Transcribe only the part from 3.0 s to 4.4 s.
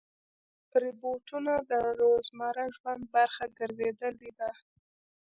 برخه ګرځېدلي